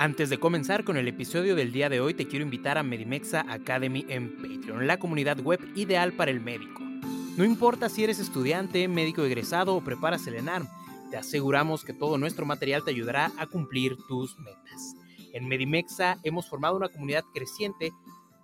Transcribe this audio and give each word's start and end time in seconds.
Antes 0.00 0.30
de 0.30 0.38
comenzar 0.38 0.84
con 0.84 0.96
el 0.96 1.08
episodio 1.08 1.56
del 1.56 1.72
día 1.72 1.88
de 1.88 2.00
hoy, 2.00 2.14
te 2.14 2.28
quiero 2.28 2.44
invitar 2.44 2.78
a 2.78 2.84
Medimexa 2.84 3.44
Academy 3.48 4.06
en 4.08 4.36
Patreon, 4.36 4.86
la 4.86 5.00
comunidad 5.00 5.40
web 5.40 5.58
ideal 5.74 6.12
para 6.12 6.30
el 6.30 6.40
médico. 6.40 6.84
No 7.36 7.44
importa 7.44 7.88
si 7.88 8.04
eres 8.04 8.20
estudiante, 8.20 8.86
médico 8.86 9.24
egresado 9.24 9.74
o 9.74 9.82
preparas 9.82 10.24
el 10.28 10.36
ENARM, 10.36 10.68
te 11.10 11.16
aseguramos 11.16 11.82
que 11.82 11.94
todo 11.94 12.16
nuestro 12.16 12.46
material 12.46 12.84
te 12.84 12.92
ayudará 12.92 13.32
a 13.38 13.48
cumplir 13.48 13.96
tus 14.06 14.38
metas. 14.38 14.94
En 15.32 15.48
Medimexa 15.48 16.20
hemos 16.22 16.48
formado 16.48 16.76
una 16.76 16.90
comunidad 16.90 17.24
creciente 17.34 17.90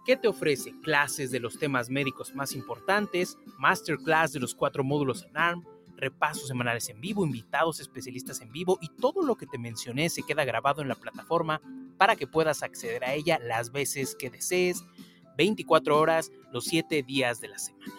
que 0.04 0.16
te 0.16 0.26
ofrece 0.26 0.72
clases 0.82 1.30
de 1.30 1.38
los 1.38 1.56
temas 1.60 1.88
médicos 1.88 2.34
más 2.34 2.56
importantes, 2.56 3.38
masterclass 3.58 4.32
de 4.32 4.40
los 4.40 4.56
cuatro 4.56 4.82
módulos 4.82 5.24
ENARM, 5.30 5.62
repasos 5.96 6.48
semanales 6.48 6.88
en 6.88 7.00
vivo, 7.00 7.24
invitados 7.24 7.80
especialistas 7.80 8.40
en 8.40 8.52
vivo 8.52 8.78
y 8.80 8.88
todo 8.88 9.22
lo 9.22 9.36
que 9.36 9.46
te 9.46 9.58
mencioné 9.58 10.08
se 10.10 10.22
queda 10.22 10.44
grabado 10.44 10.82
en 10.82 10.88
la 10.88 10.94
plataforma 10.94 11.60
para 11.96 12.16
que 12.16 12.26
puedas 12.26 12.62
acceder 12.62 13.04
a 13.04 13.14
ella 13.14 13.38
las 13.40 13.72
veces 13.72 14.16
que 14.16 14.30
desees, 14.30 14.84
24 15.36 15.98
horas, 15.98 16.30
los 16.52 16.64
7 16.64 17.02
días 17.02 17.40
de 17.40 17.48
la 17.48 17.58
semana. 17.58 17.92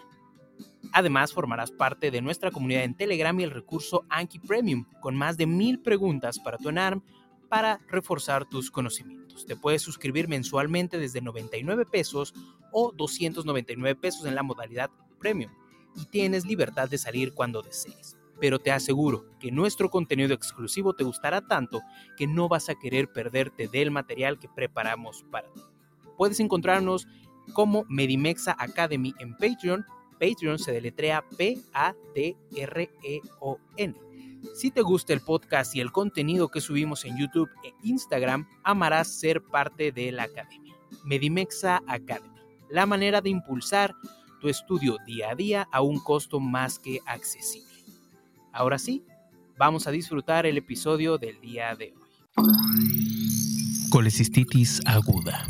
Además, 0.93 1.33
formarás 1.33 1.71
parte 1.71 2.11
de 2.11 2.21
nuestra 2.21 2.51
comunidad 2.51 2.83
en 2.83 2.95
Telegram 2.95 3.37
y 3.39 3.43
el 3.43 3.51
recurso 3.51 4.05
Anki 4.09 4.39
Premium, 4.39 4.85
con 5.01 5.15
más 5.15 5.35
de 5.35 5.45
mil 5.45 5.79
preguntas 5.79 6.39
para 6.39 6.57
tu 6.57 6.69
ENARM 6.69 7.01
para 7.49 7.79
reforzar 7.89 8.45
tus 8.45 8.71
conocimientos. 8.71 9.45
Te 9.45 9.55
puedes 9.55 9.81
suscribir 9.81 10.27
mensualmente 10.27 10.97
desde 10.97 11.21
99 11.21 11.85
pesos 11.85 12.33
o 12.71 12.91
299 12.91 13.99
pesos 13.99 14.25
en 14.25 14.35
la 14.35 14.43
modalidad 14.43 14.89
Premium 15.19 15.51
y 15.95 16.05
tienes 16.05 16.45
libertad 16.45 16.89
de 16.89 16.97
salir 16.97 17.33
cuando 17.33 17.61
desees. 17.61 18.17
Pero 18.39 18.59
te 18.59 18.71
aseguro 18.71 19.25
que 19.39 19.51
nuestro 19.51 19.89
contenido 19.89 20.33
exclusivo 20.33 20.93
te 20.93 21.03
gustará 21.03 21.41
tanto 21.41 21.81
que 22.17 22.27
no 22.27 22.49
vas 22.49 22.69
a 22.69 22.75
querer 22.75 23.11
perderte 23.11 23.67
del 23.67 23.91
material 23.91 24.39
que 24.39 24.49
preparamos 24.49 25.23
para 25.31 25.51
ti. 25.53 25.61
Puedes 26.17 26.39
encontrarnos 26.39 27.07
como 27.53 27.85
Medimexa 27.87 28.55
Academy 28.57 29.13
en 29.19 29.35
Patreon. 29.37 29.85
Patreon 30.19 30.59
se 30.59 30.71
deletrea 30.71 31.23
P-A-T-R-E-O-N. 31.37 31.95
Si 34.53 34.71
te 34.71 34.81
gusta 34.81 35.13
el 35.13 35.21
podcast 35.21 35.75
y 35.75 35.81
el 35.81 35.91
contenido 35.91 36.49
que 36.49 36.61
subimos 36.61 37.03
en 37.05 37.17
YouTube 37.17 37.49
e 37.63 37.73
Instagram, 37.83 38.47
amarás 38.63 39.19
ser 39.19 39.41
parte 39.41 39.91
de 39.91 40.11
la 40.11 40.23
academia. 40.23 40.75
Medimexa 41.03 41.81
Academy, 41.87 42.39
la 42.69 42.85
manera 42.85 43.21
de 43.21 43.29
impulsar 43.29 43.95
tu 44.45 44.49
estudio 44.49 44.99
día 45.07 45.31
a 45.31 45.35
día 45.35 45.67
a 45.71 45.81
un 45.81 45.97
costo 45.97 46.39
más 46.39 46.77
que 46.77 46.99
accesible. 47.07 47.83
Ahora 48.53 48.77
sí, 48.77 49.03
vamos 49.57 49.87
a 49.87 49.91
disfrutar 49.91 50.45
el 50.45 50.55
episodio 50.55 51.17
del 51.17 51.41
día 51.41 51.75
de 51.75 51.95
hoy. 51.95 53.89
Colecistitis 53.89 54.83
aguda. 54.85 55.47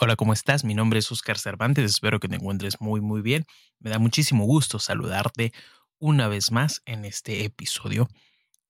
Hola, 0.00 0.14
¿cómo 0.14 0.32
estás? 0.32 0.62
Mi 0.62 0.74
nombre 0.74 1.00
es 1.00 1.10
Oscar 1.10 1.38
Cervantes, 1.38 1.90
espero 1.90 2.20
que 2.20 2.28
te 2.28 2.36
encuentres 2.36 2.80
muy 2.80 3.00
muy 3.00 3.20
bien. 3.20 3.46
Me 3.80 3.90
da 3.90 3.98
muchísimo 3.98 4.44
gusto 4.44 4.78
saludarte 4.78 5.52
una 5.98 6.28
vez 6.28 6.52
más 6.52 6.82
en 6.86 7.04
este 7.04 7.44
episodio 7.44 8.06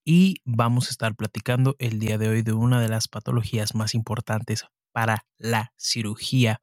y 0.06 0.36
vamos 0.46 0.86
a 0.86 0.90
estar 0.90 1.14
platicando 1.14 1.76
el 1.78 1.98
día 1.98 2.16
de 2.16 2.30
hoy 2.30 2.40
de 2.40 2.54
una 2.54 2.80
de 2.80 2.88
las 2.88 3.08
patologías 3.08 3.74
más 3.74 3.94
importantes 3.94 4.64
para 4.90 5.26
la 5.36 5.74
cirugía, 5.76 6.62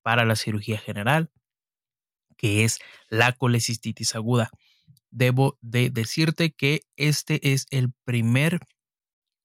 para 0.00 0.24
la 0.24 0.34
cirugía 0.34 0.78
general, 0.78 1.30
que 2.36 2.64
es 2.64 2.78
la 3.08 3.32
colecistitis 3.32 4.14
aguda. 4.14 4.50
Debo 5.10 5.58
de 5.60 5.90
decirte 5.90 6.52
que 6.52 6.82
este 6.96 7.52
es 7.52 7.66
el 7.70 7.92
primer 8.04 8.60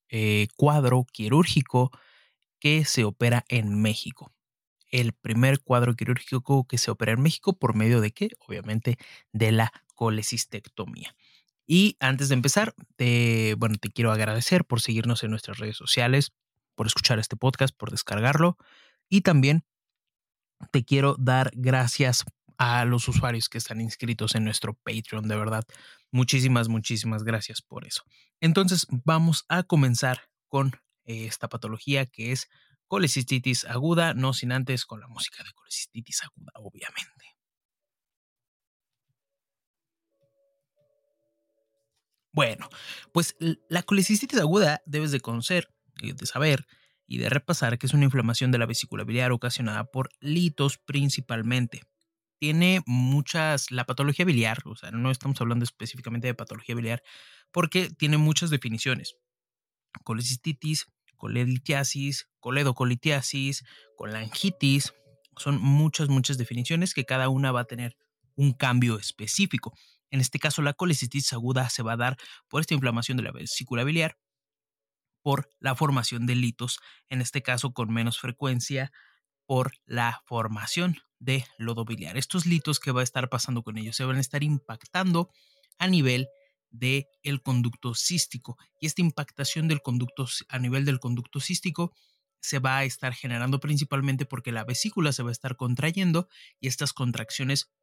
eh, 0.09 0.47
cuadro 0.57 1.05
quirúrgico 1.11 1.91
que 2.59 2.85
se 2.85 3.03
opera 3.05 3.45
en 3.47 3.81
México. 3.81 4.31
El 4.89 5.13
primer 5.13 5.61
cuadro 5.61 5.95
quirúrgico 5.95 6.67
que 6.67 6.77
se 6.77 6.91
opera 6.91 7.13
en 7.13 7.21
México 7.21 7.57
por 7.57 7.75
medio 7.75 8.01
de 8.01 8.11
qué? 8.11 8.29
Obviamente 8.39 8.97
de 9.31 9.51
la 9.53 9.71
colecistectomía. 9.95 11.15
Y 11.65 11.95
antes 11.99 12.27
de 12.27 12.35
empezar, 12.35 12.73
bueno, 13.57 13.75
te 13.79 13.89
quiero 13.89 14.11
agradecer 14.11 14.65
por 14.65 14.81
seguirnos 14.81 15.23
en 15.23 15.29
nuestras 15.29 15.57
redes 15.57 15.77
sociales, 15.77 16.33
por 16.75 16.87
escuchar 16.87 17.19
este 17.19 17.37
podcast, 17.37 17.73
por 17.75 17.91
descargarlo 17.91 18.57
y 19.07 19.21
también 19.21 19.63
te 20.71 20.83
quiero 20.83 21.15
dar 21.19 21.51
gracias 21.53 22.25
a 22.63 22.85
los 22.85 23.07
usuarios 23.07 23.49
que 23.49 23.57
están 23.57 23.81
inscritos 23.81 24.35
en 24.35 24.43
nuestro 24.43 24.75
Patreon, 24.75 25.27
de 25.27 25.35
verdad. 25.35 25.63
Muchísimas, 26.11 26.67
muchísimas 26.67 27.23
gracias 27.23 27.63
por 27.63 27.87
eso. 27.87 28.03
Entonces, 28.39 28.85
vamos 29.03 29.45
a 29.49 29.63
comenzar 29.63 30.29
con 30.47 30.67
eh, 31.05 31.25
esta 31.25 31.49
patología 31.49 32.05
que 32.05 32.31
es 32.31 32.51
colecistitis 32.85 33.65
aguda, 33.65 34.13
no 34.13 34.33
sin 34.33 34.51
antes 34.51 34.85
con 34.85 34.99
la 34.99 35.07
música 35.07 35.43
de 35.43 35.51
colecistitis 35.53 36.21
aguda, 36.21 36.51
obviamente. 36.53 37.25
Bueno, 42.31 42.69
pues 43.11 43.35
la 43.69 43.81
colecistitis 43.81 44.39
aguda 44.39 44.83
debes 44.85 45.11
de 45.11 45.19
conocer, 45.19 45.73
eh, 46.03 46.13
de 46.13 46.25
saber 46.27 46.67
y 47.07 47.17
de 47.17 47.27
repasar 47.29 47.79
que 47.79 47.87
es 47.87 47.95
una 47.95 48.05
inflamación 48.05 48.51
de 48.51 48.59
la 48.59 48.67
vesícula 48.67 49.03
biliar 49.03 49.31
ocasionada 49.31 49.85
por 49.85 50.11
litos 50.19 50.77
principalmente 50.77 51.81
tiene 52.41 52.81
muchas, 52.87 53.69
la 53.69 53.85
patología 53.85 54.25
biliar, 54.25 54.63
o 54.65 54.75
sea, 54.75 54.89
no 54.89 55.11
estamos 55.11 55.39
hablando 55.39 55.63
específicamente 55.63 56.25
de 56.25 56.33
patología 56.33 56.73
biliar, 56.73 57.03
porque 57.51 57.91
tiene 57.91 58.17
muchas 58.17 58.49
definiciones. 58.49 59.13
Colecistitis, 60.03 60.87
coleditiasis, 61.17 62.29
coledocolitiasis, 62.39 63.63
colangitis, 63.95 64.91
son 65.37 65.61
muchas, 65.61 66.09
muchas 66.09 66.39
definiciones 66.39 66.95
que 66.95 67.05
cada 67.05 67.29
una 67.29 67.51
va 67.51 67.59
a 67.59 67.65
tener 67.65 67.95
un 68.33 68.53
cambio 68.53 68.97
específico. 68.97 69.77
En 70.09 70.19
este 70.19 70.39
caso, 70.39 70.63
la 70.63 70.73
colecistitis 70.73 71.33
aguda 71.33 71.69
se 71.69 71.83
va 71.83 71.93
a 71.93 71.97
dar 71.97 72.17
por 72.49 72.61
esta 72.61 72.73
inflamación 72.73 73.17
de 73.17 73.23
la 73.23 73.31
vesícula 73.31 73.83
biliar, 73.83 74.17
por 75.21 75.47
la 75.59 75.75
formación 75.75 76.25
de 76.25 76.33
litos, 76.33 76.79
en 77.07 77.21
este 77.21 77.43
caso 77.43 77.71
con 77.71 77.93
menos 77.93 78.17
frecuencia 78.17 78.91
por 79.51 79.73
la 79.85 80.23
formación 80.27 80.95
de 81.19 81.45
lodo 81.57 81.83
biliar. 81.83 82.15
Estos 82.15 82.45
litos 82.45 82.79
que 82.79 82.93
va 82.93 83.01
a 83.01 83.03
estar 83.03 83.27
pasando 83.27 83.63
con 83.63 83.77
ellos 83.77 83.97
se 83.97 84.05
van 84.05 84.15
a 84.15 84.21
estar 84.21 84.43
impactando 84.43 85.29
a 85.77 85.87
nivel 85.87 86.29
del 86.69 87.05
el 87.21 87.41
conducto 87.41 87.93
cístico 87.93 88.57
y 88.79 88.85
esta 88.85 89.01
impactación 89.01 89.67
del 89.67 89.81
conducto 89.81 90.25
a 90.47 90.57
nivel 90.57 90.85
del 90.85 91.01
conducto 91.01 91.41
cístico 91.41 91.91
se 92.39 92.59
va 92.59 92.77
a 92.77 92.85
estar 92.85 93.13
generando 93.13 93.59
principalmente 93.59 94.25
porque 94.25 94.53
la 94.53 94.63
vesícula 94.63 95.11
se 95.11 95.21
va 95.21 95.31
a 95.31 95.33
estar 95.33 95.57
contrayendo 95.57 96.29
y 96.61 96.69
estas 96.69 96.93
contracciones 96.93 97.73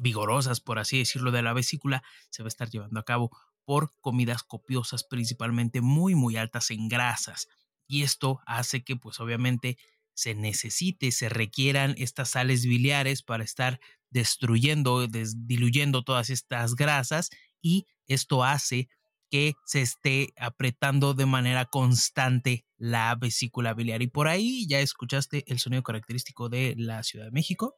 vigorosas, 0.00 0.60
por 0.60 0.80
así 0.80 0.98
decirlo, 0.98 1.30
de 1.30 1.42
la 1.42 1.52
vesícula 1.52 2.02
se 2.30 2.42
va 2.42 2.48
a 2.48 2.54
estar 2.54 2.70
llevando 2.70 2.98
a 2.98 3.04
cabo 3.04 3.30
por 3.64 3.92
comidas 4.00 4.42
copiosas, 4.42 5.04
principalmente 5.04 5.80
muy, 5.80 6.16
muy 6.16 6.36
altas 6.36 6.72
en 6.72 6.88
grasas. 6.88 7.46
Y 7.86 8.02
esto 8.02 8.40
hace 8.46 8.82
que, 8.82 8.96
pues 8.96 9.20
obviamente, 9.20 9.78
se 10.14 10.34
necesite, 10.34 11.12
se 11.12 11.28
requieran 11.28 11.94
estas 11.98 12.30
sales 12.30 12.66
biliares 12.66 13.22
para 13.22 13.44
estar 13.44 13.80
destruyendo, 14.10 15.06
diluyendo 15.06 16.02
todas 16.02 16.30
estas 16.30 16.74
grasas 16.74 17.30
y 17.62 17.86
esto 18.06 18.44
hace 18.44 18.88
que 19.30 19.54
se 19.64 19.80
esté 19.80 20.34
apretando 20.36 21.14
de 21.14 21.24
manera 21.24 21.64
constante 21.64 22.66
la 22.76 23.14
vesícula 23.14 23.72
biliar. 23.72 24.02
Y 24.02 24.08
por 24.08 24.28
ahí 24.28 24.66
ya 24.68 24.80
escuchaste 24.80 25.44
el 25.46 25.58
sonido 25.58 25.82
característico 25.82 26.50
de 26.50 26.74
la 26.76 27.02
Ciudad 27.02 27.24
de 27.24 27.30
México. 27.30 27.74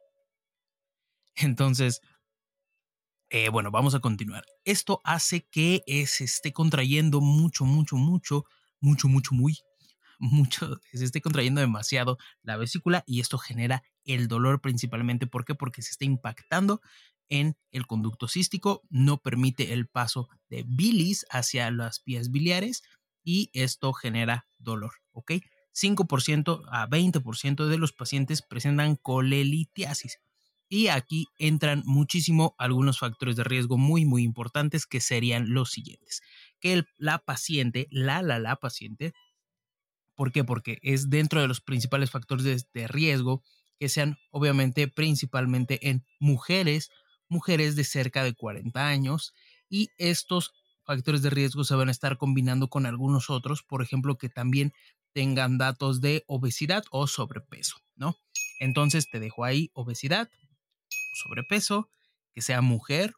Entonces, 1.37 2.01
eh, 3.31 3.51
bueno, 3.51 3.71
vamos 3.71 3.95
a 3.95 4.01
continuar. 4.01 4.45
Esto 4.65 5.01
hace 5.05 5.47
que 5.49 5.83
eh, 5.87 6.07
se 6.07 6.25
esté 6.25 6.53
contrayendo 6.53 7.21
mucho, 7.21 7.65
mucho, 7.65 7.97
mucho, 7.97 8.45
mucho, 8.81 9.09
mucho, 9.09 9.35
muy, 9.35 9.57
mucho, 10.19 10.81
se 10.93 11.05
esté 11.05 11.21
contrayendo 11.21 11.61
demasiado 11.61 12.19
la 12.43 12.57
vesícula 12.57 13.05
y 13.07 13.21
esto 13.21 13.39
genera 13.39 13.83
el 14.05 14.29
dolor 14.29 14.61
principalmente. 14.61 15.27
¿Por 15.27 15.45
qué? 15.45 15.55
Porque 15.55 15.83
se 15.83 15.91
está 15.91 16.05
impactando 16.05 16.81
en 17.29 17.57
el 17.71 17.87
conducto 17.87 18.29
cístico, 18.29 18.83
no 18.91 19.19
permite 19.19 19.73
el 19.73 19.87
paso 19.87 20.29
de 20.49 20.65
bilis 20.67 21.27
hacia 21.31 21.71
las 21.71 22.03
vías 22.05 22.31
biliares 22.31 22.83
y 23.23 23.51
esto 23.55 23.93
genera 23.93 24.47
dolor, 24.59 24.93
¿ok? 25.13 25.33
5% 25.75 26.63
a 26.71 26.87
20% 26.87 27.67
de 27.67 27.79
los 27.79 27.93
pacientes 27.93 28.43
presentan 28.43 28.97
colelitiasis. 28.97 30.21
Y 30.69 30.89
aquí 30.89 31.27
entran 31.39 31.83
muchísimo 31.85 32.55
algunos 32.59 32.99
factores 32.99 33.37
de 33.37 33.45
riesgo 33.45 33.77
muy, 33.77 34.05
muy 34.05 34.23
importantes 34.23 34.87
que 34.87 35.01
serían 35.01 35.53
los 35.53 35.71
siguientes. 35.71 36.23
Que 36.61 36.85
la 36.97 37.19
paciente, 37.19 37.87
la, 37.91 38.23
la, 38.23 38.39
la 38.39 38.57
paciente, 38.57 39.13
¿por 40.15 40.33
qué? 40.33 40.45
Porque 40.45 40.79
es 40.83 41.11
dentro 41.11 41.41
de 41.41 41.49
los 41.49 41.61
principales 41.61 42.11
factores 42.11 42.69
de, 42.73 42.89
riesgo 42.89 43.43
que 43.79 43.89
sean 43.89 44.19
obviamente 44.31 44.89
principalmente 44.89 45.89
en 45.89 46.05
mujeres, 46.21 46.91
mujeres 47.29 47.77
de 47.77 47.85
cerca 47.85 48.23
de 48.23 48.35
40 48.35 48.87
años 48.87 49.35
y 49.69 49.91
estos 49.99 50.53
factores 50.85 51.23
de 51.23 51.31
riesgo 51.31 51.65
se 51.65 51.75
van 51.75 51.89
a 51.89 51.93
estar 51.93 52.17
combinando 52.19 52.69
con 52.69 52.87
algunos 52.87 53.31
otros, 53.31 53.63
por 53.63 53.83
ejemplo, 53.83 54.17
que 54.17 54.29
también 54.29 54.73
tengan 55.13 55.59
datos 55.59 56.01
de 56.01 56.25
obesidad 56.27 56.85
o 56.91 57.07
sobrepeso, 57.07 57.77
¿no? 57.97 58.17
Entonces 58.61 59.09
te 59.11 59.21
dejo 59.21 59.45
ahí 59.45 59.71
obesidad, 59.73 60.31
sobrepeso, 61.15 61.89
que 62.33 62.43
sea 62.43 62.61
mujer, 62.61 63.15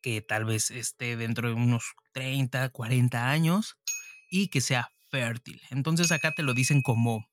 que 0.00 0.22
tal 0.22 0.44
vez 0.44 0.70
esté 0.70 1.16
dentro 1.16 1.48
de 1.48 1.54
unos 1.54 1.94
30, 2.12 2.70
40 2.70 3.30
años 3.30 3.76
y 4.30 4.48
que 4.48 4.60
sea 4.60 4.90
fértil. 5.10 5.60
Entonces 5.70 6.12
acá 6.12 6.32
te 6.32 6.42
lo 6.42 6.54
dicen 6.54 6.82
como 6.82 7.28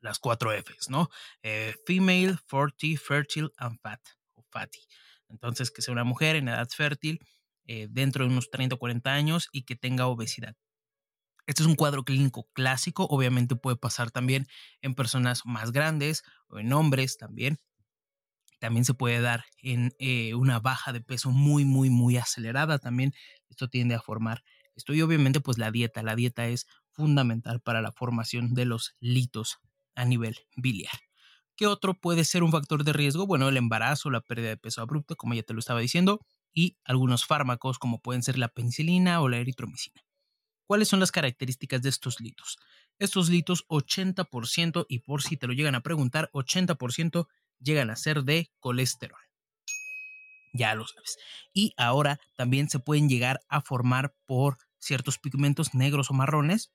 las 0.00 0.18
cuatro 0.18 0.52
Fs, 0.52 0.88
¿no? 0.88 1.08
Eh, 1.42 1.74
female, 1.86 2.36
40, 2.48 3.00
fertile 3.02 3.48
and 3.56 3.78
fat 3.80 4.00
o 4.34 4.44
fatty. 4.50 4.80
Entonces 5.28 5.70
que 5.70 5.82
sea 5.82 5.92
una 5.92 6.04
mujer 6.04 6.36
en 6.36 6.48
edad 6.48 6.68
fértil 6.68 7.20
eh, 7.66 7.86
dentro 7.90 8.24
de 8.24 8.30
unos 8.30 8.50
30 8.50 8.74
o 8.74 8.78
40 8.78 9.12
años 9.12 9.48
y 9.52 9.62
que 9.62 9.76
tenga 9.76 10.06
obesidad. 10.06 10.56
Este 11.46 11.62
es 11.62 11.66
un 11.66 11.74
cuadro 11.74 12.04
clínico 12.04 12.48
clásico, 12.52 13.06
obviamente 13.06 13.56
puede 13.56 13.76
pasar 13.76 14.10
también 14.10 14.46
en 14.82 14.94
personas 14.94 15.42
más 15.44 15.72
grandes 15.72 16.22
o 16.48 16.58
en 16.58 16.72
hombres 16.72 17.16
también, 17.16 17.58
también 18.60 18.84
se 18.84 18.94
puede 18.94 19.20
dar 19.20 19.44
en 19.62 19.92
eh, 19.98 20.34
una 20.34 20.60
baja 20.60 20.92
de 20.92 21.00
peso 21.00 21.30
muy, 21.30 21.64
muy, 21.64 21.88
muy 21.90 22.18
acelerada. 22.18 22.78
También 22.78 23.14
esto 23.48 23.68
tiende 23.68 23.94
a 23.94 24.00
formar 24.00 24.44
esto 24.76 24.94
y 24.94 25.02
obviamente 25.02 25.40
pues 25.40 25.58
la 25.58 25.70
dieta. 25.70 26.02
La 26.02 26.14
dieta 26.14 26.46
es 26.46 26.66
fundamental 26.92 27.60
para 27.60 27.82
la 27.82 27.92
formación 27.92 28.54
de 28.54 28.64
los 28.64 28.96
litos 29.00 29.58
a 29.94 30.04
nivel 30.04 30.36
biliar. 30.56 30.92
¿Qué 31.56 31.66
otro 31.66 31.94
puede 31.94 32.24
ser 32.24 32.42
un 32.42 32.52
factor 32.52 32.84
de 32.84 32.92
riesgo? 32.92 33.26
Bueno, 33.26 33.48
el 33.48 33.56
embarazo, 33.56 34.10
la 34.10 34.22
pérdida 34.22 34.48
de 34.48 34.56
peso 34.56 34.80
abrupto, 34.80 35.16
como 35.16 35.34
ya 35.34 35.42
te 35.42 35.52
lo 35.52 35.60
estaba 35.60 35.80
diciendo, 35.80 36.20
y 36.54 36.78
algunos 36.84 37.26
fármacos 37.26 37.78
como 37.78 38.00
pueden 38.00 38.22
ser 38.22 38.38
la 38.38 38.48
penicilina 38.48 39.20
o 39.20 39.28
la 39.28 39.38
eritromicina. 39.38 40.02
¿Cuáles 40.66 40.88
son 40.88 41.00
las 41.00 41.12
características 41.12 41.82
de 41.82 41.88
estos 41.88 42.20
litos? 42.20 42.56
Estos 42.98 43.28
litos 43.28 43.66
80% 43.68 44.86
y 44.88 45.00
por 45.00 45.22
si 45.22 45.36
te 45.36 45.46
lo 45.46 45.52
llegan 45.52 45.74
a 45.74 45.82
preguntar, 45.82 46.30
80% 46.32 47.28
llegan 47.58 47.90
a 47.90 47.96
ser 47.96 48.22
de 48.24 48.50
colesterol. 48.60 49.20
Ya 50.52 50.74
lo 50.74 50.86
sabes. 50.86 51.18
Y 51.52 51.74
ahora 51.76 52.20
también 52.36 52.70
se 52.70 52.78
pueden 52.78 53.08
llegar 53.08 53.40
a 53.48 53.60
formar 53.60 54.14
por 54.26 54.58
ciertos 54.78 55.18
pigmentos 55.18 55.74
negros 55.74 56.10
o 56.10 56.14
marrones 56.14 56.72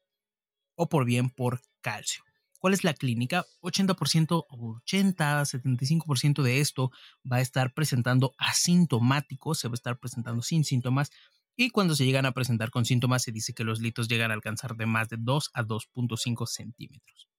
o 0.75 0.89
por 0.89 1.05
bien 1.05 1.29
por 1.29 1.61
calcio. 1.81 2.23
¿Cuál 2.59 2.73
es 2.73 2.83
la 2.83 2.93
clínica? 2.93 3.45
80%, 3.61 4.45
80, 4.49 5.41
75% 5.45 6.41
de 6.41 6.59
esto 6.61 6.91
va 7.31 7.37
a 7.37 7.41
estar 7.41 7.73
presentando 7.73 8.33
asintomático, 8.37 9.53
se 9.55 9.67
va 9.67 9.73
a 9.73 9.75
estar 9.75 9.99
presentando 9.99 10.41
sin 10.41 10.63
síntomas 10.63 11.11
y 11.55 11.69
cuando 11.69 11.95
se 11.95 12.05
llegan 12.05 12.25
a 12.25 12.31
presentar 12.31 12.71
con 12.71 12.85
síntomas 12.85 13.23
se 13.23 13.31
dice 13.31 13.53
que 13.53 13.63
los 13.63 13.79
litos 13.79 14.07
llegan 14.07 14.31
a 14.31 14.33
alcanzar 14.33 14.75
de 14.75 14.85
más 14.85 15.09
de 15.09 15.17
2 15.19 15.51
a 15.53 15.63
2.5 15.63 16.47
centímetros 16.47 17.29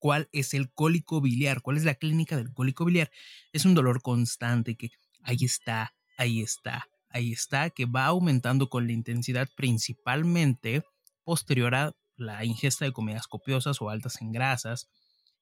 cuál 0.00 0.28
es 0.32 0.54
el 0.54 0.72
cólico 0.72 1.20
biliar, 1.20 1.62
cuál 1.62 1.76
es 1.76 1.84
la 1.84 1.94
clínica 1.94 2.36
del 2.36 2.52
cólico 2.52 2.84
biliar. 2.84 3.12
Es 3.52 3.64
un 3.64 3.74
dolor 3.74 4.02
constante 4.02 4.76
que 4.76 4.90
ahí 5.22 5.38
está, 5.42 5.94
ahí 6.16 6.40
está, 6.40 6.88
ahí 7.10 7.32
está, 7.32 7.70
que 7.70 7.84
va 7.84 8.06
aumentando 8.06 8.68
con 8.68 8.86
la 8.86 8.92
intensidad 8.92 9.48
principalmente 9.54 10.82
posterior 11.22 11.74
a 11.74 11.92
la 12.20 12.44
ingesta 12.44 12.84
de 12.84 12.92
comidas 12.92 13.26
copiosas 13.26 13.80
o 13.80 13.90
altas 13.90 14.20
en 14.20 14.32
grasas. 14.32 14.88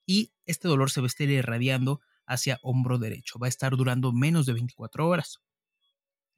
Y 0.07 0.33
este 0.47 0.69
dolor 0.69 0.91
se 0.91 1.01
va 1.01 1.07
a 1.07 1.09
estar 1.09 1.29
irradiando 1.29 2.01
hacia 2.27 2.59
hombro 2.63 2.99
derecho. 2.99 3.39
Va 3.39 3.47
a 3.47 3.49
estar 3.49 3.77
durando 3.77 4.13
menos 4.13 4.47
de 4.47 4.55
24 4.55 5.07
horas. 5.07 5.41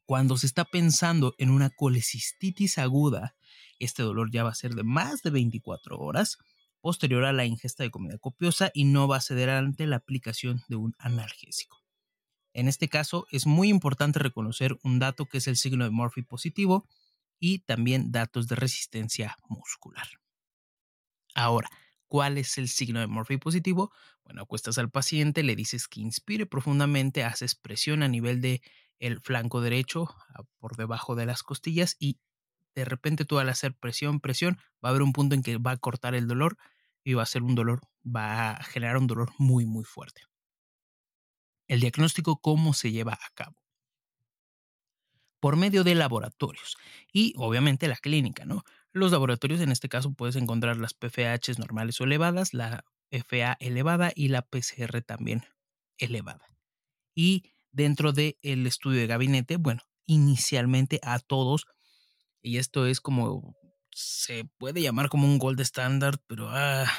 Cuando 0.06 0.37
se 0.37 0.47
está 0.47 0.64
pensando 0.64 1.35
en 1.38 1.50
una 1.50 1.70
colecistitis 1.70 2.78
aguda, 2.78 3.37
este 3.78 4.02
dolor 4.02 4.30
ya 4.32 4.42
va 4.42 4.50
a 4.50 4.54
ser 4.54 4.75
de 4.75 4.82
más 4.82 5.23
de 5.23 5.30
24 5.30 5.99
horas 5.99 6.38
posterior 6.80 7.25
a 7.25 7.32
la 7.32 7.44
ingesta 7.44 7.85
de 7.85 7.90
comida 7.90 8.18
copiosa 8.18 8.70
y 8.75 8.85
no 8.85 9.06
va 9.06 9.18
a 9.18 9.20
ceder 9.20 9.50
ante 9.50 9.87
la 9.87 9.97
aplicación 9.97 10.62
de 10.68 10.76
un 10.76 10.94
analgésico. 10.99 11.85
En 12.52 12.68
este 12.68 12.88
caso 12.88 13.26
es 13.30 13.47
muy 13.47 13.68
importante 13.68 14.18
reconocer 14.18 14.78
un 14.82 14.99
dato 14.99 15.26
que 15.26 15.38
es 15.38 15.47
el 15.47 15.56
signo 15.56 15.85
de 15.85 15.90
Murphy 15.90 16.23
positivo 16.23 16.88
y 17.38 17.61
también 17.61 18.11
datos 18.11 18.49
de 18.49 18.56
resistencia 18.56 19.37
muscular. 19.49 20.09
Ahora, 21.34 21.68
¿cuál 22.08 22.38
es 22.38 22.58
el 22.58 22.68
signo 22.68 23.00
de 23.00 23.06
Murphy 23.06 23.38
positivo? 23.38 23.92
Bueno, 24.25 24.42
acuestas 24.42 24.78
al 24.78 24.90
paciente, 24.90 25.42
le 25.42 25.56
dices 25.56 25.88
que 25.88 26.00
inspire 26.00 26.46
profundamente, 26.46 27.25
haces 27.25 27.54
presión 27.54 28.02
a 28.02 28.08
nivel 28.08 28.40
de 28.40 28.62
el 28.99 29.20
flanco 29.20 29.60
derecho 29.60 30.08
por 30.58 30.76
debajo 30.76 31.14
de 31.14 31.26
las 31.26 31.42
costillas 31.42 31.96
y 31.99 32.18
de 32.75 32.84
repente 32.84 33.25
tú 33.25 33.38
al 33.38 33.49
hacer 33.49 33.75
presión, 33.75 34.20
presión, 34.20 34.58
va 34.84 34.88
a 34.88 34.90
haber 34.90 35.02
un 35.02 35.12
punto 35.12 35.34
en 35.34 35.42
que 35.42 35.56
va 35.56 35.72
a 35.72 35.76
cortar 35.76 36.14
el 36.14 36.28
dolor 36.28 36.56
y 37.02 37.14
va 37.14 37.22
a 37.22 37.26
ser 37.26 37.42
un 37.42 37.54
dolor, 37.54 37.80
va 38.04 38.52
a 38.52 38.62
generar 38.62 38.99
un 38.99 39.06
dolor 39.06 39.32
muy, 39.38 39.66
muy 39.66 39.84
fuerte. 39.84 40.22
El 41.68 41.80
diagnóstico, 41.80 42.40
¿cómo 42.40 42.75
se 42.75 42.92
lleva 42.92 43.14
a 43.14 43.30
cabo? 43.34 43.56
Por 45.40 45.56
medio 45.56 45.84
de 45.84 45.94
laboratorios 45.94 46.76
y 47.12 47.32
obviamente 47.38 47.88
la 47.88 47.96
clínica, 47.96 48.44
¿no? 48.44 48.62
Los 48.92 49.12
laboratorios 49.12 49.61
en 49.61 49.70
este 49.70 49.88
caso 49.88 50.12
puedes 50.12 50.37
encontrar 50.37 50.76
las 50.76 50.94
PFH 50.94 51.59
normales 51.59 52.00
o 52.00 52.04
elevadas, 52.04 52.54
la 52.54 52.85
FA 53.11 53.56
elevada 53.61 54.12
y 54.14 54.28
la 54.28 54.42
PCR 54.42 55.02
también 55.02 55.44
elevada. 55.99 56.47
Y 57.14 57.52
dentro 57.70 58.12
del 58.12 58.66
estudio 58.66 59.00
de 59.00 59.06
gabinete, 59.06 59.56
bueno, 59.56 59.82
inicialmente 60.06 61.00
a 61.02 61.18
todos 61.18 61.66
y 62.42 62.59
esto 62.59 62.87
es 62.87 63.00
como, 63.00 63.54
se 63.90 64.44
puede 64.59 64.80
llamar 64.80 65.09
como 65.09 65.26
un 65.26 65.38
gold 65.38 65.61
standard, 65.61 66.18
pero 66.26 66.49
ah, 66.49 66.90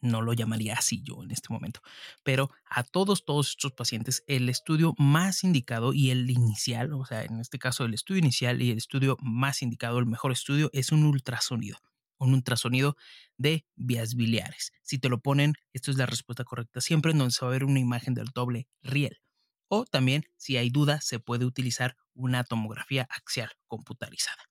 no 0.00 0.22
lo 0.22 0.32
llamaría 0.32 0.74
así 0.74 1.02
yo 1.02 1.22
en 1.22 1.30
este 1.30 1.52
momento. 1.52 1.80
Pero 2.22 2.50
a 2.68 2.82
todos, 2.84 3.24
todos 3.24 3.50
estos 3.50 3.72
pacientes, 3.72 4.22
el 4.26 4.48
estudio 4.48 4.94
más 4.98 5.44
indicado 5.44 5.92
y 5.92 6.10
el 6.10 6.30
inicial, 6.30 6.92
o 6.92 7.04
sea, 7.04 7.24
en 7.24 7.40
este 7.40 7.58
caso 7.58 7.84
el 7.84 7.94
estudio 7.94 8.20
inicial 8.20 8.62
y 8.62 8.70
el 8.70 8.78
estudio 8.78 9.16
más 9.20 9.62
indicado, 9.62 9.98
el 9.98 10.06
mejor 10.06 10.32
estudio, 10.32 10.70
es 10.72 10.92
un 10.92 11.04
ultrasonido. 11.04 11.78
un 12.18 12.32
ultrasonido 12.34 12.96
de 13.36 13.66
vías 13.74 14.14
biliares. 14.14 14.72
Si 14.82 14.98
te 14.98 15.08
lo 15.08 15.20
ponen, 15.20 15.54
esto 15.74 15.90
es 15.90 15.98
la 15.98 16.06
respuesta 16.06 16.44
correcta 16.44 16.80
siempre, 16.80 17.12
en 17.12 17.18
donde 17.18 17.32
se 17.32 17.44
va 17.44 17.50
a 17.50 17.52
ver 17.52 17.64
una 17.64 17.80
imagen 17.80 18.14
del 18.14 18.28
doble 18.34 18.68
riel. 18.82 19.20
O 19.68 19.84
también, 19.84 20.24
si 20.36 20.56
hay 20.56 20.70
duda, 20.70 21.00
se 21.00 21.18
puede 21.18 21.44
utilizar 21.44 21.96
una 22.14 22.44
tomografía 22.44 23.06
axial 23.10 23.50
computarizada. 23.66 24.42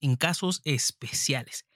En 0.00 0.14
casos 0.16 0.60
especiales, 0.64 1.66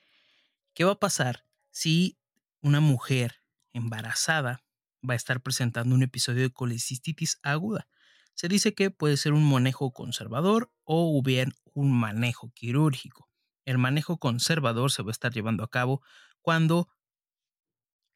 ¿qué 0.74 0.84
va 0.84 0.92
a 0.92 1.00
pasar 1.00 1.44
si 1.72 2.18
una 2.60 2.80
mujer 2.80 3.42
embarazada 3.72 4.62
va 5.08 5.14
a 5.14 5.16
estar 5.16 5.40
presentando 5.40 5.94
un 5.94 6.04
episodio 6.04 6.42
de 6.42 6.52
colecistitis 6.52 7.40
aguda? 7.42 7.88
Se 8.34 8.46
dice 8.46 8.74
que 8.74 8.90
puede 8.90 9.16
ser 9.16 9.32
un 9.32 9.50
manejo 9.50 9.92
conservador 9.92 10.70
o 10.84 11.20
bien 11.22 11.52
un 11.74 11.92
manejo 11.92 12.52
quirúrgico. 12.54 13.28
El 13.64 13.78
manejo 13.78 14.18
conservador 14.18 14.92
se 14.92 15.02
va 15.02 15.10
a 15.10 15.12
estar 15.12 15.32
llevando 15.32 15.64
a 15.64 15.70
cabo 15.70 16.02
cuando 16.40 16.88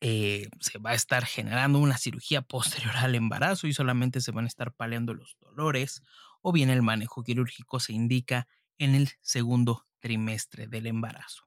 eh, 0.01 0.49
se 0.61 0.79
va 0.79 0.91
a 0.91 0.95
estar 0.95 1.25
generando 1.25 1.79
una 1.79 1.97
cirugía 1.97 2.43
posterior 2.43 2.97
al 2.97 3.15
embarazo 3.15 3.67
y 3.67 3.73
solamente 3.73 4.21
se 4.21 4.33
van 4.33 4.45
a 4.45 4.49
estar 4.49 4.75
paliando 4.75 5.15
los 5.15 5.37
dolores, 5.41 6.03
o 6.43 6.53
bien 6.53 6.71
el 6.71 6.83
manejo 6.83 7.23
quirúrgico 7.23 7.81
se 7.81 7.93
indica 7.93 8.47
en 8.79 8.95
el 8.95 9.11
segundo 9.23 9.87
trimestre 10.01 10.67
del 10.67 10.87
embarazo. 10.87 11.45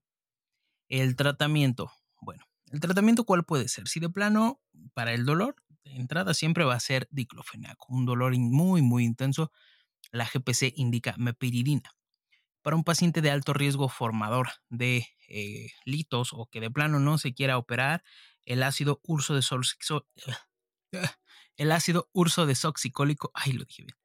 El 0.88 1.16
tratamiento, 1.16 1.92
bueno, 2.22 2.46
el 2.72 2.80
tratamiento 2.80 3.24
cuál 3.24 3.44
puede 3.44 3.68
ser? 3.68 3.88
Si 3.88 4.00
de 4.00 4.10
plano 4.10 4.62
para 4.94 5.14
el 5.14 5.26
dolor, 5.26 5.56
de 5.84 5.96
entrada 5.96 6.34
siempre 6.34 6.64
va 6.64 6.76
a 6.76 6.80
ser 6.80 7.08
diclofenaco, 7.12 7.88
un 7.90 8.06
dolor 8.06 8.38
muy 8.38 8.82
muy 8.82 9.06
intenso, 9.06 9.52
la 10.12 10.26
GPC 10.26 10.74
indica 10.76 11.16
mepiridina 11.18 11.92
para 12.62 12.76
un 12.76 12.84
paciente 12.84 13.22
de 13.22 13.32
alto 13.32 13.54
riesgo 13.54 13.90
formador 13.90 14.50
de 14.70 15.08
eh, 15.28 15.72
litos 15.86 16.34
o 16.34 16.48
que 16.48 16.60
de 16.60 16.70
plano 16.70 17.00
no 17.00 17.18
se 17.18 17.34
quiera 17.34 17.58
operar, 17.58 18.04
el 18.44 18.64
ácido 18.64 19.00
urso 19.04 19.36
de 19.36 19.44
el 21.58 21.72
ácido 21.72 22.10
urso 22.14 22.46
desoxicólico, 22.46 23.32
ay 23.34 23.54
lo 23.54 23.66
dije 23.66 23.84
bien, 23.84 23.98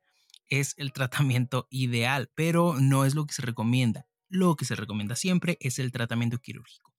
es 0.48 0.74
el 0.76 0.92
tratamiento 0.92 1.66
ideal, 1.70 2.30
pero 2.34 2.74
no 2.78 3.04
es 3.04 3.14
lo 3.14 3.26
que 3.26 3.34
se 3.34 3.42
recomienda. 3.42 4.06
Lo 4.28 4.56
que 4.56 4.64
se 4.64 4.74
recomienda 4.74 5.16
siempre 5.16 5.56
es 5.60 5.78
el 5.78 5.92
tratamiento 5.92 6.38
quirúrgico. 6.38 6.93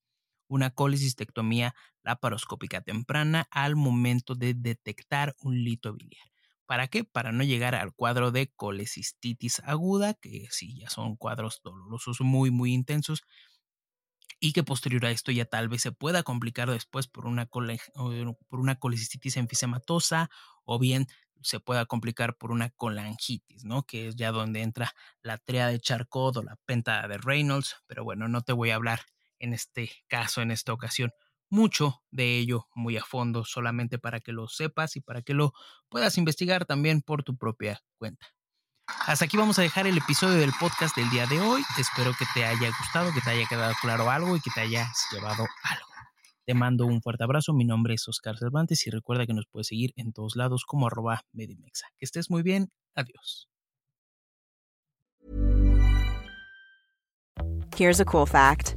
Una 0.48 0.70
colecistectomía 0.70 1.74
laparoscópica 2.02 2.80
temprana 2.80 3.46
al 3.50 3.76
momento 3.76 4.34
de 4.34 4.54
detectar 4.54 5.34
un 5.40 5.62
lito 5.64 5.92
biliar. 5.92 6.26
¿Para 6.66 6.88
qué? 6.88 7.04
Para 7.04 7.32
no 7.32 7.44
llegar 7.44 7.74
al 7.74 7.94
cuadro 7.94 8.32
de 8.32 8.52
colecistitis 8.54 9.60
aguda, 9.64 10.14
que 10.14 10.48
sí, 10.50 10.78
ya 10.80 10.90
son 10.90 11.16
cuadros 11.16 11.60
dolorosos 11.62 12.20
muy, 12.20 12.50
muy 12.50 12.72
intensos, 12.72 13.22
y 14.40 14.52
que 14.52 14.62
posterior 14.64 15.04
a 15.06 15.10
esto 15.10 15.32
ya 15.32 15.44
tal 15.46 15.68
vez 15.68 15.82
se 15.82 15.92
pueda 15.92 16.22
complicar 16.22 16.70
después 16.70 17.06
por 17.08 17.26
una, 17.26 17.46
por 17.46 18.60
una 18.60 18.76
colecistitis 18.78 19.36
enfisematosa 19.36 20.30
o 20.64 20.78
bien 20.78 21.06
se 21.42 21.60
pueda 21.60 21.86
complicar 21.86 22.36
por 22.36 22.50
una 22.50 22.70
colangitis, 22.70 23.64
¿no? 23.64 23.84
Que 23.84 24.08
es 24.08 24.16
ya 24.16 24.32
donde 24.32 24.62
entra 24.62 24.92
la 25.22 25.38
trea 25.38 25.68
de 25.68 25.78
Charcot 25.80 26.36
o 26.38 26.42
la 26.42 26.56
penta 26.66 27.06
de 27.08 27.18
Reynolds, 27.18 27.76
pero 27.86 28.04
bueno, 28.04 28.28
no 28.28 28.42
te 28.42 28.52
voy 28.52 28.70
a 28.70 28.76
hablar 28.76 29.00
en 29.38 29.52
este 29.52 29.90
caso, 30.08 30.42
en 30.42 30.50
esta 30.50 30.72
ocasión 30.72 31.10
mucho 31.48 32.02
de 32.10 32.38
ello 32.38 32.66
muy 32.74 32.96
a 32.96 33.04
fondo, 33.04 33.44
solamente 33.44 33.98
para 33.98 34.20
que 34.20 34.32
lo 34.32 34.48
sepas 34.48 34.96
y 34.96 35.00
para 35.00 35.22
que 35.22 35.34
lo 35.34 35.52
puedas 35.88 36.18
investigar 36.18 36.64
también 36.64 37.02
por 37.02 37.22
tu 37.22 37.36
propia 37.36 37.80
cuenta. 37.98 38.26
Hasta 38.86 39.24
aquí 39.24 39.36
vamos 39.36 39.58
a 39.58 39.62
dejar 39.62 39.86
el 39.86 39.98
episodio 39.98 40.38
del 40.38 40.52
podcast 40.60 40.96
del 40.96 41.10
día 41.10 41.26
de 41.26 41.40
hoy. 41.40 41.62
Espero 41.78 42.12
que 42.18 42.24
te 42.34 42.44
haya 42.44 42.70
gustado, 42.78 43.12
que 43.12 43.20
te 43.20 43.30
haya 43.30 43.46
quedado 43.48 43.74
claro 43.80 44.10
algo 44.10 44.36
y 44.36 44.40
que 44.40 44.50
te 44.54 44.60
hayas 44.60 45.06
llevado 45.12 45.44
algo. 45.64 45.86
Te 46.44 46.54
mando 46.54 46.86
un 46.86 47.02
fuerte 47.02 47.24
abrazo. 47.24 47.52
Mi 47.52 47.64
nombre 47.64 47.94
es 47.94 48.06
Oscar 48.06 48.38
Cervantes 48.38 48.86
y 48.86 48.90
recuerda 48.90 49.26
que 49.26 49.34
nos 49.34 49.46
puedes 49.50 49.66
seguir 49.66 49.92
en 49.96 50.12
todos 50.12 50.36
lados 50.36 50.64
como 50.64 50.86
arroba 50.86 51.22
Medimexa. 51.32 51.88
Que 51.98 52.04
estés 52.04 52.30
muy 52.30 52.42
bien. 52.42 52.70
Adiós. 52.94 53.48
Here's 57.76 58.00
a 58.00 58.04
cool 58.04 58.26
fact. 58.26 58.76